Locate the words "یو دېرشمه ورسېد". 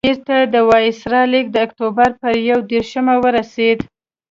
2.49-3.79